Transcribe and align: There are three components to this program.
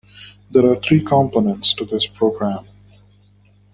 There 0.49 0.65
are 0.67 0.79
three 0.81 1.03
components 1.05 1.75
to 1.75 1.85
this 1.85 2.07
program. 2.07 2.65